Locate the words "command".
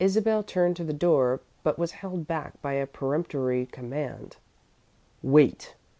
3.66-4.38